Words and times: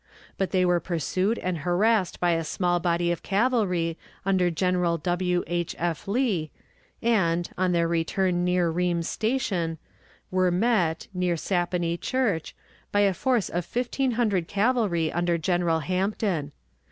But 0.35 0.49
they 0.49 0.65
were 0.65 0.79
pursued 0.79 1.37
and 1.37 1.59
harassed 1.59 2.19
by 2.19 2.31
a 2.31 2.43
small 2.43 2.79
body 2.79 3.11
of 3.11 3.21
cavalry 3.21 3.99
under 4.25 4.49
General 4.49 4.97
W. 4.97 5.43
H. 5.45 5.75
F. 5.77 6.07
Lee, 6.07 6.49
and, 7.03 7.47
on 7.55 7.71
their 7.71 7.87
return 7.87 8.43
near 8.43 8.71
Ream's 8.71 9.07
Station, 9.07 9.77
were 10.31 10.49
met, 10.49 11.07
near 11.13 11.35
Sapponey 11.35 11.97
Church, 12.01 12.55
by 12.91 13.01
a 13.01 13.13
force 13.13 13.47
of 13.47 13.63
fifteen 13.63 14.13
hundred 14.13 14.47
cavalry 14.47 15.11
under 15.11 15.37
General 15.37 15.81
Hampton. 15.81 16.51